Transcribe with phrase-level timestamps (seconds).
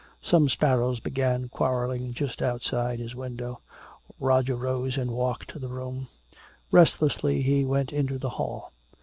[0.23, 3.61] Some sparrows began quarreling just outside his window.
[4.19, 6.07] Roger rose and walked the room.
[6.71, 8.71] Restlessly he went into the hall.